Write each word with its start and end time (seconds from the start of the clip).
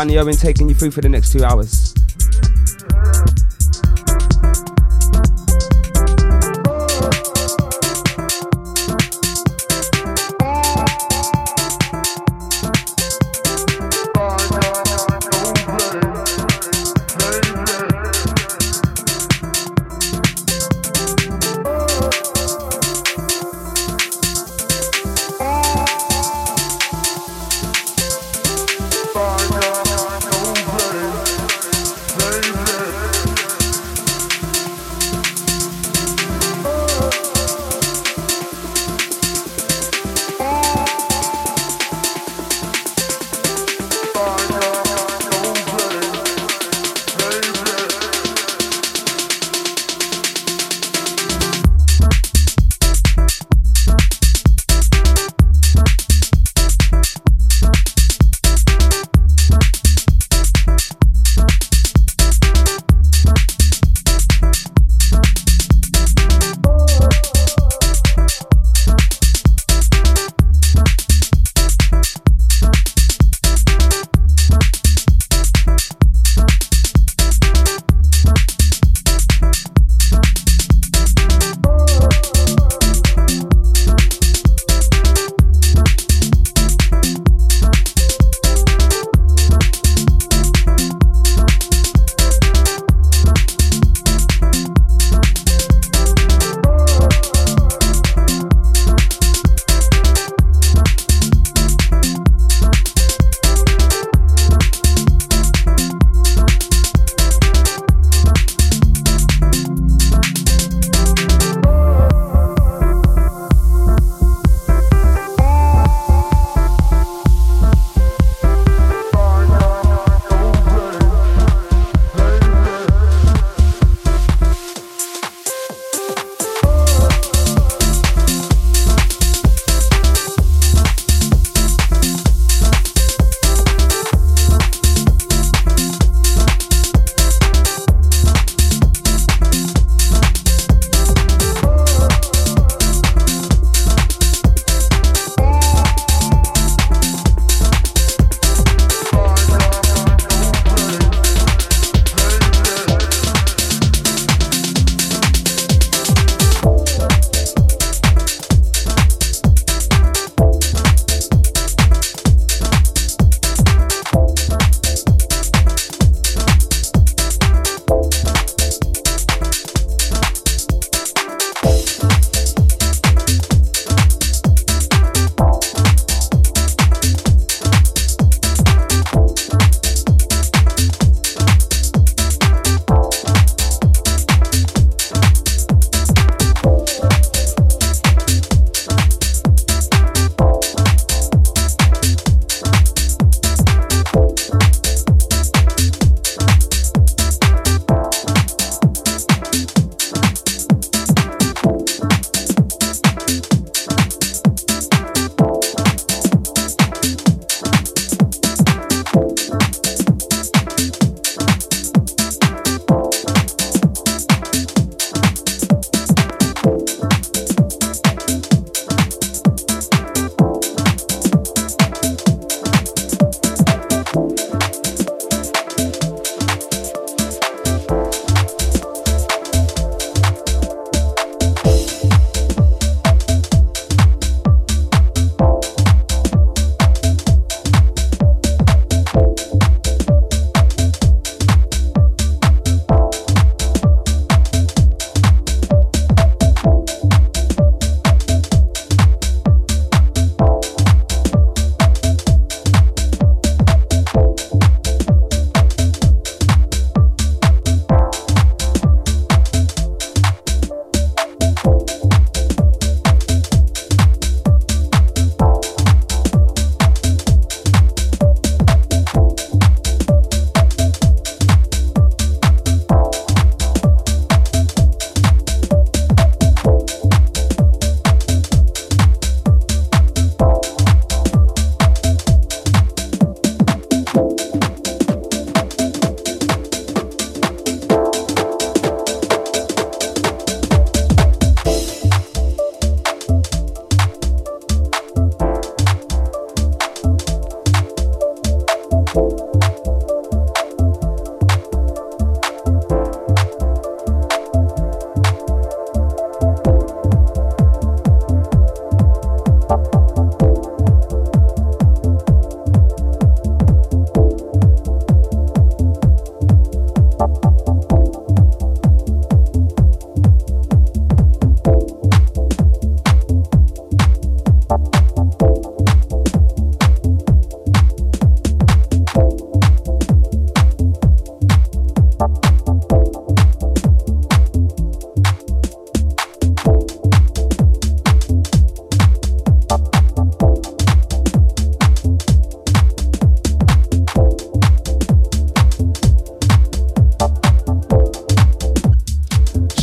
Danny 0.00 0.16
Owen, 0.16 0.34
taking 0.34 0.66
you 0.66 0.74
through 0.74 0.92
for 0.92 1.02
the 1.02 1.10
next 1.10 1.30
two 1.30 1.44
hours. 1.44 1.79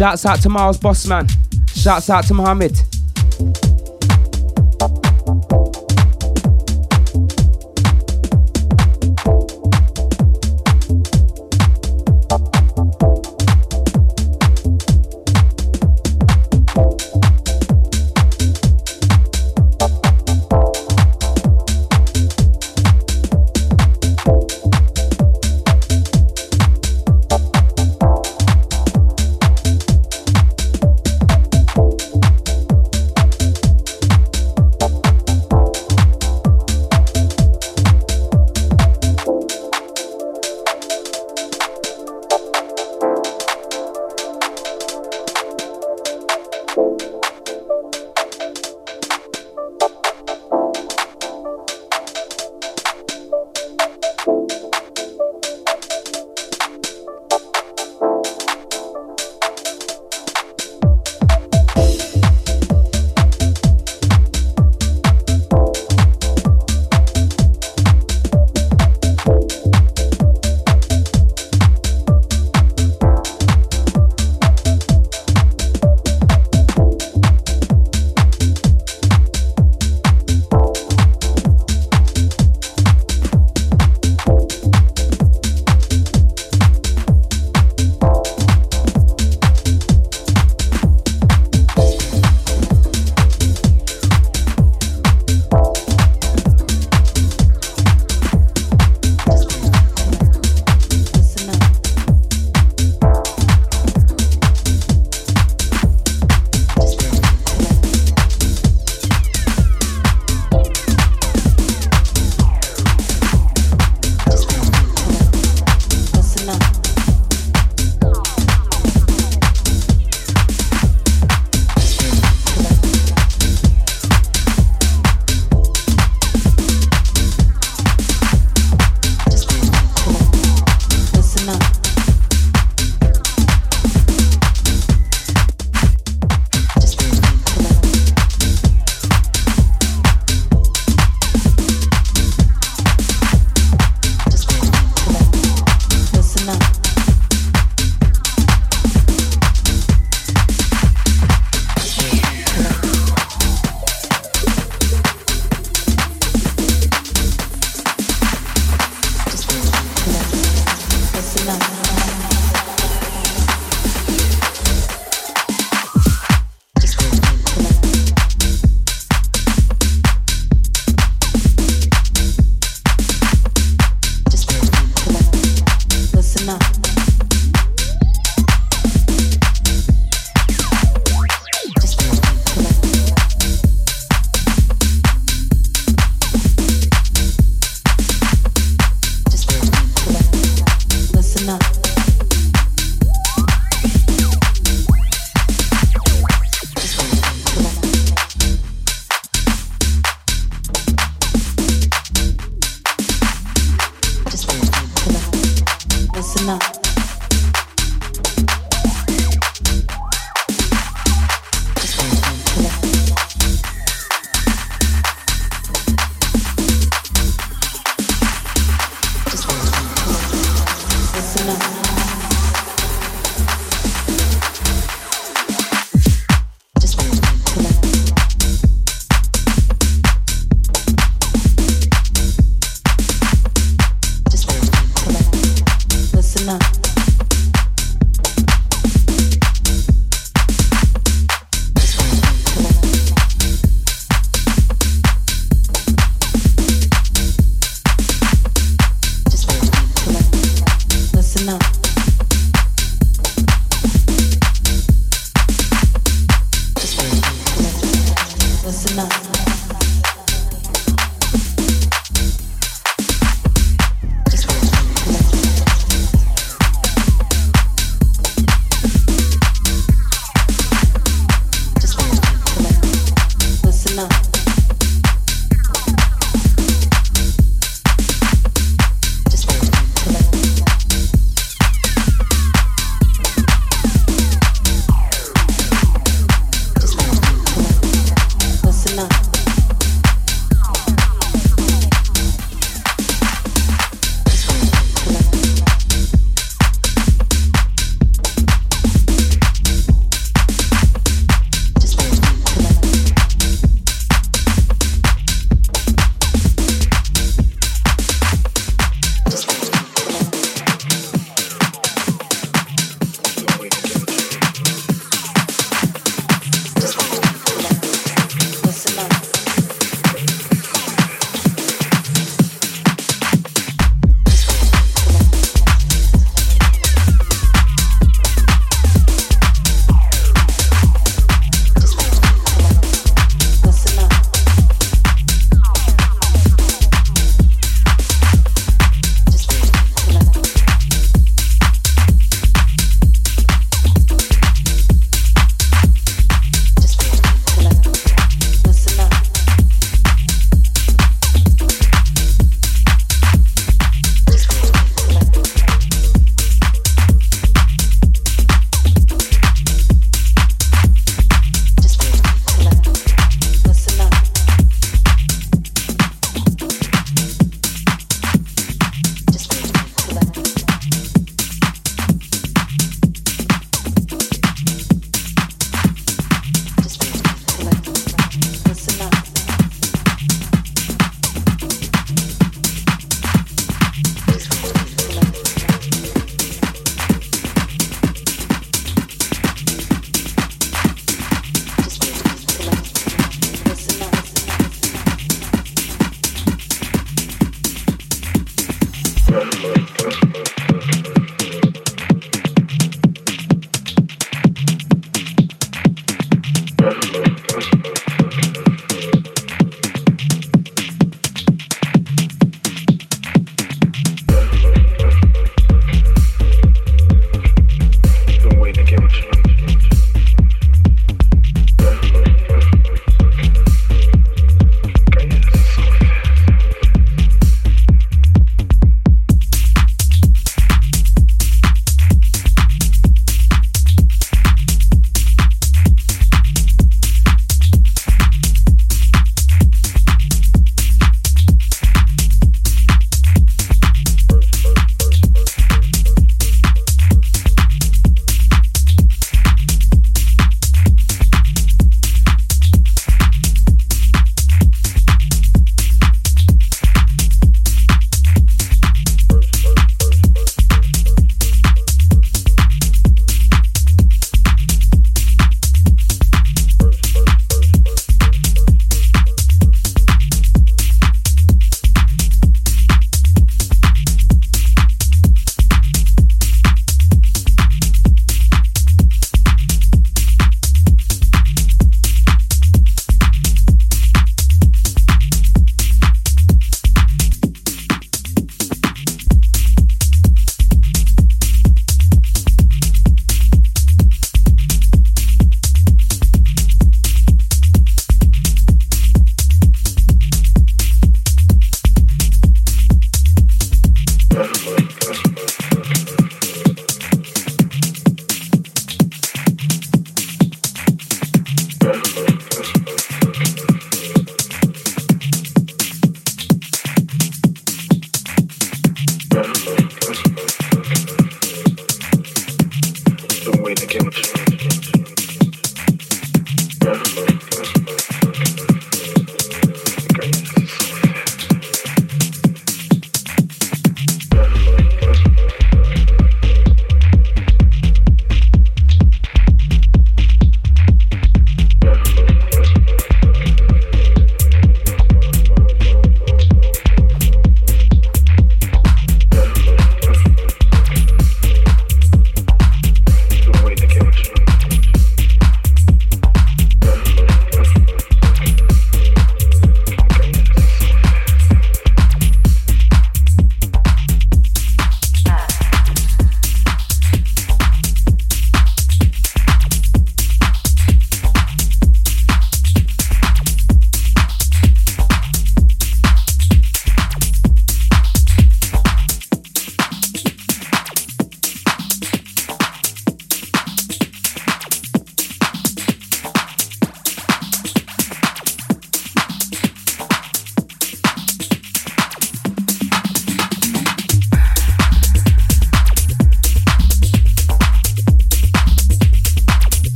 Shouts 0.00 0.24
out 0.24 0.40
to 0.40 0.48
Miles 0.48 0.78
Bossman. 0.78 1.30
Shouts 1.76 2.08
out 2.08 2.24
to 2.28 2.32
Mohammed. 2.32 2.89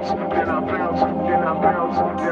bounce, 0.00 0.12
then 0.34 0.48
I 0.48 0.60
bounce, 0.60 1.00
then 1.00 1.42
I 1.42 1.62
bounce, 1.62 1.96
I 1.96 2.14
bounce. 2.14 2.29